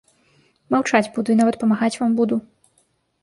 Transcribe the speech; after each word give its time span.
Маўчаць 0.75 1.11
буду 1.17 1.29
і 1.33 1.37
нават 1.41 1.59
памагаць 1.63 1.93
вам 1.99 2.11
буду. 2.21 2.35